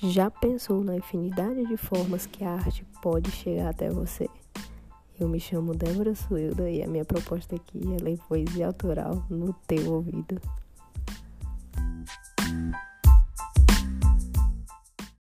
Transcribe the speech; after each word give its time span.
Já 0.00 0.30
pensou 0.30 0.84
na 0.84 0.94
infinidade 0.94 1.66
de 1.66 1.76
formas 1.76 2.24
que 2.24 2.44
a 2.44 2.52
arte 2.52 2.86
pode 3.02 3.32
chegar 3.32 3.70
até 3.70 3.90
você? 3.90 4.28
Eu 5.18 5.28
me 5.28 5.40
chamo 5.40 5.74
Débora 5.74 6.14
Suilda 6.14 6.70
e 6.70 6.80
a 6.84 6.86
minha 6.86 7.04
proposta 7.04 7.56
aqui 7.56 7.80
é 7.94 8.00
ler 8.00 8.16
poesia 8.28 8.68
autoral 8.68 9.24
no 9.28 9.52
teu 9.66 9.92
ouvido. 9.92 10.40